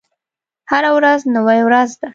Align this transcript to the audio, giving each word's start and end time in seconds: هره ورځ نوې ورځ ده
هره 0.71 0.89
ورځ 0.97 1.21
نوې 1.35 1.59
ورځ 1.67 1.91
ده 1.99 2.07